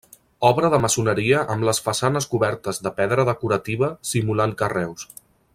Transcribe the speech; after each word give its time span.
Obra 0.47 0.71
de 0.73 0.79
maçoneria 0.85 1.41
amb 1.57 1.67
les 1.69 1.81
façanes 1.89 2.29
cobertes 2.33 2.83
de 2.87 2.95
pedra 3.03 3.29
decorativa 3.31 3.93
simulant 4.15 4.61
carreus. 4.65 5.11